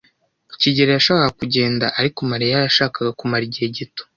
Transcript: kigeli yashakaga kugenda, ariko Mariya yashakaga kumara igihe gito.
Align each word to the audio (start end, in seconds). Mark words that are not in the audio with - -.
kigeli 0.59 0.91
yashakaga 0.93 1.29
kugenda, 1.39 1.85
ariko 1.99 2.19
Mariya 2.31 2.57
yashakaga 2.65 3.11
kumara 3.19 3.43
igihe 3.49 3.67
gito. 3.77 4.03